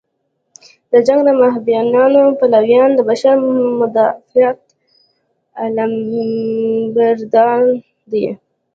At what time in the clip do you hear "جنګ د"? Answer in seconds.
1.07-1.29